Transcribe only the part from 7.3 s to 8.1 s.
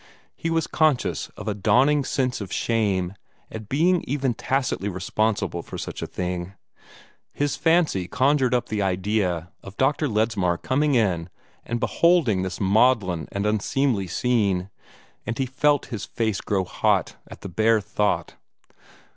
His fancy